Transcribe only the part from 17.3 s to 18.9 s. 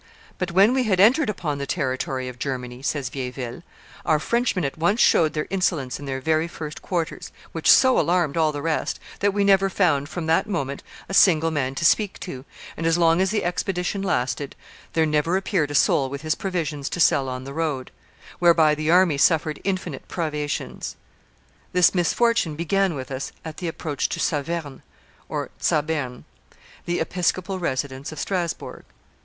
the road; whereby the